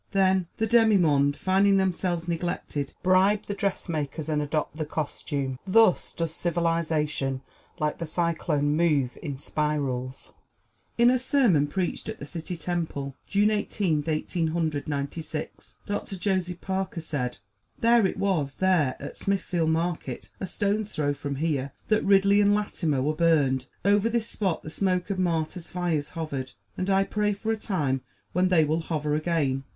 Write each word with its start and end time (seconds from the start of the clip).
Then 0.13 0.47
the 0.57 0.65
demi 0.65 0.97
monde, 0.97 1.37
finding 1.37 1.77
themselves 1.77 2.27
neglected, 2.27 2.95
bribe 3.03 3.45
the 3.45 3.53
dressmakers 3.53 4.29
and 4.29 4.41
adopt 4.41 4.77
the 4.77 4.85
costume. 4.87 5.59
Thus 5.67 6.11
does 6.11 6.33
civilization, 6.33 7.43
like 7.79 7.99
the 7.99 8.07
cyclone, 8.07 8.75
move 8.75 9.15
in 9.21 9.37
spirals. 9.37 10.33
In 10.97 11.11
a 11.11 11.19
sermon 11.19 11.67
preached 11.67 12.09
at 12.09 12.17
the 12.17 12.25
City 12.25 12.57
Temple, 12.57 13.15
June 13.27 13.51
Eighteenth, 13.51 14.07
Eighteen 14.07 14.47
Hundred 14.47 14.87
Ninety 14.89 15.21
six, 15.21 15.77
Doctor 15.85 16.15
Joseph 16.17 16.61
Parker 16.61 16.99
said: 16.99 17.37
"There 17.77 18.03
it 18.07 18.17
was 18.17 18.55
there! 18.55 18.95
at 18.99 19.17
Smithfield 19.19 19.69
Market, 19.69 20.31
a 20.39 20.47
stone's 20.47 20.95
throw 20.95 21.13
from 21.13 21.35
here, 21.35 21.73
that 21.89 22.03
Ridley 22.03 22.41
and 22.41 22.55
Latimer 22.55 23.03
were 23.03 23.13
burned. 23.13 23.67
Over 23.85 24.09
this 24.09 24.27
spot 24.27 24.63
the 24.63 24.71
smoke 24.71 25.11
of 25.11 25.19
martyr 25.19 25.59
fires 25.61 26.09
hovered. 26.17 26.53
And 26.75 26.89
I 26.89 27.03
pray 27.03 27.33
for 27.33 27.51
a 27.51 27.55
time 27.57 28.01
when 28.33 28.47
they 28.47 28.65
will 28.65 28.79
hover 28.81 29.13
again. 29.13 29.63